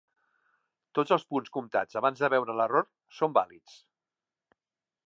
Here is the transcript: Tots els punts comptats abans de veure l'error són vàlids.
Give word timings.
Tots 0.99 1.13
els 1.17 1.25
punts 1.33 1.53
comptats 1.57 2.01
abans 2.01 2.25
de 2.25 2.31
veure 2.35 2.57
l'error 2.63 2.89
són 3.21 3.39
vàlids. 3.41 3.79